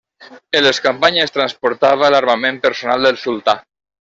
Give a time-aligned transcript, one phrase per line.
[0.59, 3.57] En les campanyes transportava l'armament personal del sultà.